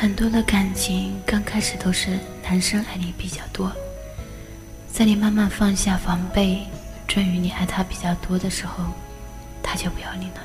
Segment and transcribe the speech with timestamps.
[0.00, 3.72] 很多的感情刚开始都是男生爱你比较多，
[4.92, 6.62] 在你慢慢放下防备，
[7.08, 8.84] 终于你爱他比较多的时候，
[9.60, 10.40] 他就不要你了。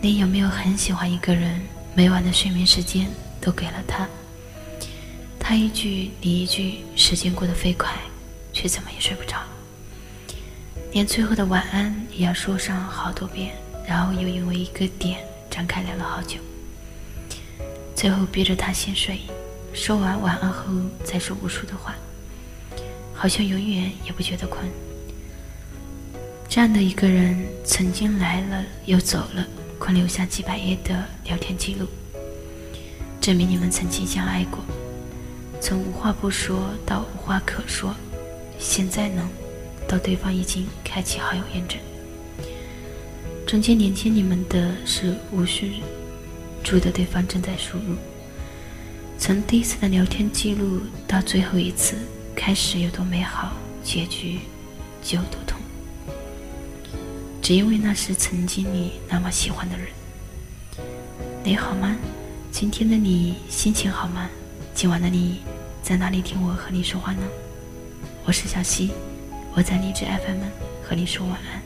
[0.00, 1.60] 你有没有很喜欢一个人，
[1.96, 3.08] 每晚的睡眠时间
[3.40, 4.06] 都给了他？
[5.40, 7.92] 他一句你一句，时间过得飞快，
[8.52, 9.42] 却怎么也睡不着，
[10.92, 13.52] 连最后的晚安也要说上好多遍，
[13.84, 15.18] 然后又因为一个点
[15.50, 16.38] 展开聊了好久，
[17.94, 19.20] 最后逼着他先睡，
[19.72, 20.64] 说完晚安后
[21.04, 21.94] 再说无数的话，
[23.14, 24.68] 好像永远也不觉得困。
[26.48, 29.46] 这样的一个人，曾经来了又走了，
[29.78, 31.86] 空留下几百页的聊天记录，
[33.20, 34.60] 证明你们曾经相爱过。
[35.60, 37.94] 从无话不说到无话可说，
[38.58, 39.28] 现在呢，
[39.88, 41.78] 到对方已经开启好友验证，
[43.46, 45.80] 中间连接你们的是无需
[46.64, 47.94] 注的对方正在输入。
[49.18, 51.94] 从第一次的聊天记录到最后一次，
[52.34, 53.52] 开始有多美好，
[53.84, 54.40] 结局
[55.02, 55.60] 就有多痛。
[57.42, 59.86] 只因为那是曾经你那么喜欢的人。
[61.44, 61.94] 你好吗？
[62.50, 64.28] 今天的你心情好吗？
[64.74, 65.40] 今晚的你？
[65.82, 67.22] 在哪里听我和你说话呢？
[68.24, 68.90] 我是小溪，
[69.54, 70.40] 我在荔枝 FM
[70.82, 71.62] 和你说晚安。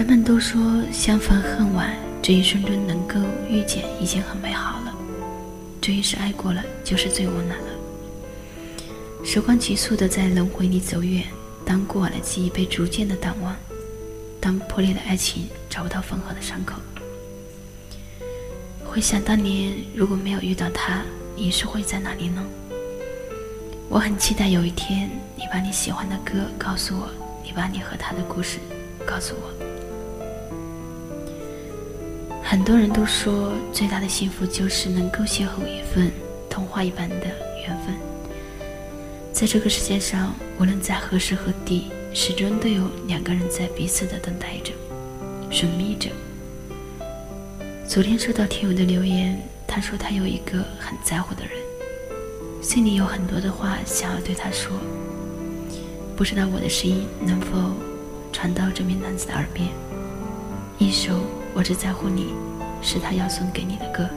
[0.00, 3.16] 人们都说相逢恨晚，这一瞬间能够
[3.50, 4.94] 遇见已经很美好了。
[5.78, 7.66] 这一世爱过了，就是最温暖了。
[9.22, 11.26] 时光急速的在轮回里走远，
[11.66, 13.54] 当过往的记忆被逐渐的淡忘，
[14.40, 16.80] 当破裂的爱情找不到缝合的伤口，
[18.86, 21.02] 回想当年如果没有遇到他，
[21.36, 22.42] 你是会在哪里呢？
[23.90, 27.06] 我很期待有一天你把你喜欢的歌告诉我，
[27.44, 28.58] 你把你和他的故事
[29.04, 29.59] 告诉我。
[32.50, 36.10] 很多人都说最大的幸福就是能够邂逅一份
[36.48, 37.26] 童话一般的
[37.64, 37.94] 缘分。
[39.32, 44.72] 在这个世界上，无论在何时何地，始终都有两个人在彼此的等待着、
[45.48, 46.10] 寻觅着。
[47.86, 51.52] 昨天收到听友的留言，他说他有一个很在乎的人，
[52.60, 54.72] 心里有很多的话想要对他说，
[56.16, 57.72] 不知道我的声音能否
[58.32, 59.68] 传到这名男子的耳边。
[60.78, 61.12] 一首
[61.54, 62.32] 《我只在乎你》
[62.82, 64.08] 是他要送给你的歌。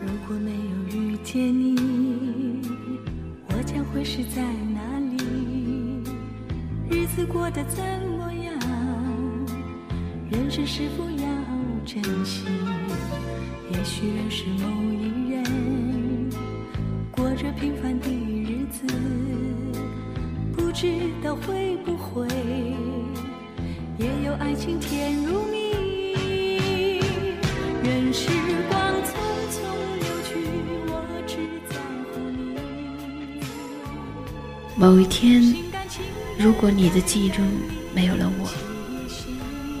[0.00, 2.62] 如果没有遇见你，
[3.48, 4.42] 我将会是在
[4.74, 6.02] 哪里？
[6.90, 7.84] 日子过得怎
[8.18, 8.58] 么样？
[10.30, 11.26] 人生是否要
[11.84, 12.46] 珍惜？
[13.70, 16.30] 也许认识某一人，
[17.10, 18.84] 过着平凡的日子，
[20.82, 20.88] 知
[21.22, 22.26] 道会不会
[23.98, 25.70] 也有爱情甜如蜜。
[34.74, 35.54] 某一天，
[36.36, 37.46] 如果你的记忆中
[37.94, 38.50] 没有了我，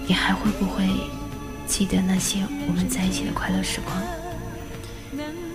[0.06, 0.86] 你还会不会
[1.66, 4.00] 记得那些我们在一起的快乐时光？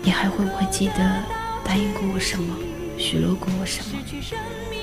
[0.04, 1.24] 你还会不会记得
[1.64, 2.54] 答应过我什么，
[2.98, 4.77] 许诺过我什么？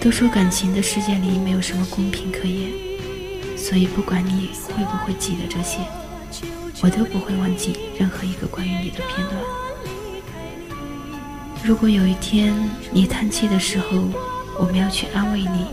[0.00, 2.70] 都说感情的世界里没有什么公平可言，
[3.56, 5.78] 所以不管你会不会记得这些，
[6.80, 9.36] 我都不会忘记任何一个关于你的片段。
[11.64, 12.54] 如果有一天
[12.92, 14.08] 你叹气的时候，
[14.56, 15.66] 我们要去安慰你；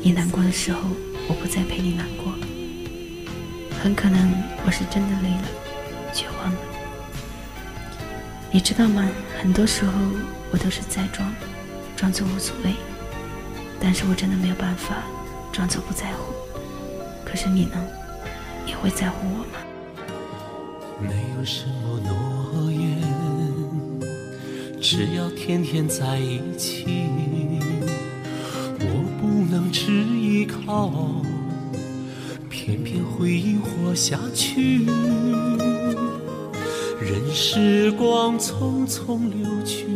[0.00, 0.80] 你难过的时候，
[1.26, 2.32] 我不再陪你难过。
[3.82, 4.32] 很可能
[4.64, 5.48] 我是真的累了，
[6.14, 6.58] 绝望了。
[8.52, 9.04] 你知道吗？
[9.42, 9.92] 很多时候
[10.52, 11.34] 我都是在装，
[11.96, 12.72] 装作无所谓。
[13.80, 15.04] 但是我真的没有办法
[15.52, 16.34] 装作不在乎。
[17.24, 17.76] 可是你呢？
[18.66, 19.58] 你会在乎我吗？
[21.00, 22.98] 没有什么诺言。
[24.80, 27.08] 只要天天在一起，
[28.80, 30.90] 我不能只依靠，
[32.48, 34.86] 偏偏回忆活下去。
[37.00, 39.86] 任时光匆匆流去，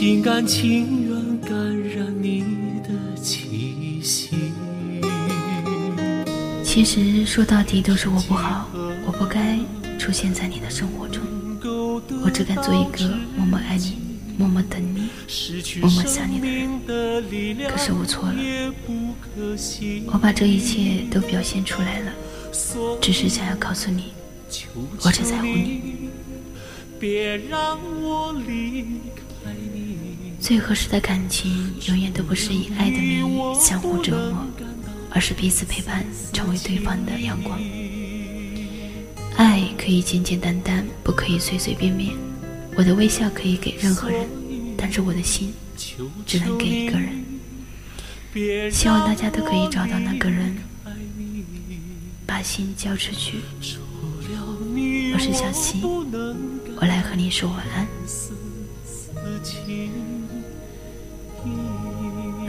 [0.00, 1.54] 心甘情愿感
[1.90, 2.42] 染你
[2.82, 2.88] 的
[3.20, 4.30] 气息。
[6.64, 8.66] 其实说到底都是我不好。
[9.04, 9.58] 我不该
[9.98, 11.20] 出现在你的生活中，
[12.24, 13.98] 我只敢做一个默默爱你、
[14.38, 15.10] 默默等你，
[15.82, 17.68] 默默想你的人。
[17.68, 18.42] 可是我错了，
[20.06, 22.10] 我把这一切都表现出来了，
[23.02, 24.14] 只是想要告诉你，
[25.04, 26.08] 我只在乎你。
[30.40, 34.46] 最合适的感情，永远都不是以爱的名义相互折磨，
[35.10, 37.60] 而是彼此陪伴，成为对方的阳光。
[39.36, 42.12] 爱可以简简单单，不可以随随便便。
[42.74, 44.26] 我的微笑可以给任何人，
[44.76, 45.52] 但是我的心
[46.26, 47.22] 只能给一个人。
[48.72, 50.56] 希望大家都可以找到那个人，
[52.26, 53.40] 把心交出去。
[55.12, 57.86] 我是小溪，我来和你说晚安。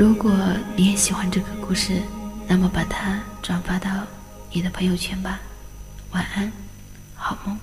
[0.01, 0.33] 如果
[0.75, 2.01] 你也喜欢这个故事，
[2.47, 3.87] 那么把它转发到
[4.51, 5.39] 你的朋友圈吧。
[6.09, 6.51] 晚安。
[7.13, 7.55] 好梦。